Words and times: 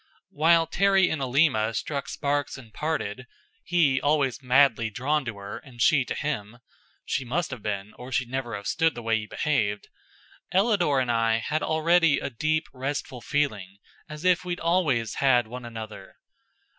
While 0.31 0.65
Terry 0.65 1.11
and 1.11 1.21
Alima 1.21 1.75
struck 1.75 2.09
sparks 2.09 2.57
and 2.57 2.73
parted 2.73 3.27
he 3.63 4.01
always 4.01 4.41
madly 4.41 4.89
drawn 4.89 5.23
to 5.25 5.37
her 5.37 5.59
and 5.59 5.79
she 5.79 6.03
to 6.05 6.15
him 6.15 6.57
she 7.05 7.23
must 7.23 7.51
have 7.51 7.61
been, 7.61 7.93
or 7.99 8.11
she'd 8.11 8.27
never 8.27 8.55
have 8.55 8.65
stood 8.65 8.95
the 8.95 9.03
way 9.03 9.19
he 9.19 9.27
behaved 9.27 9.89
Ellador 10.51 10.99
and 10.99 11.11
I 11.11 11.37
had 11.37 11.61
already 11.61 12.17
a 12.17 12.31
deep, 12.31 12.65
restful 12.73 13.21
feeling, 13.21 13.77
as 14.09 14.25
if 14.25 14.43
we'd 14.43 14.59
always 14.59 15.13
had 15.21 15.45
one 15.45 15.65
another. 15.65 16.15